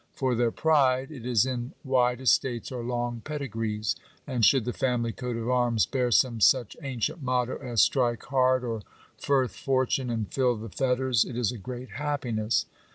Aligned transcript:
For 0.13 0.33
their 0.33 0.49
pride— 0.49 1.11
it 1.11 1.27
is 1.27 1.45
in 1.45 1.73
wide 1.83 2.21
estates 2.21 2.71
or 2.71 2.83
long 2.83 3.21
pedigrees; 3.23 3.95
and 4.25 4.43
should 4.43 4.65
the 4.65 4.73
family 4.73 5.11
coat 5.11 5.37
of 5.37 5.47
arms 5.47 5.85
bear 5.85 6.09
some 6.09 6.41
such 6.41 6.75
ancient 6.81 7.21
motto 7.21 7.57
as" 7.57 7.81
Strike 7.83 8.23
hard," 8.23 8.63
or," 8.63 8.81
Forth 9.19 9.55
fortune, 9.55 10.09
and 10.09 10.33
fill 10.33 10.55
the 10.55 10.69
fetters," 10.69 11.23
it 11.23 11.37
is 11.37 11.51
a 11.51 11.57
great 11.59 11.89
happiness. 11.97 12.65